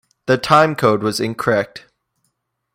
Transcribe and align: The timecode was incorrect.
The 0.25 0.39
timecode 0.39 1.01
was 1.01 1.19
incorrect. 1.19 1.85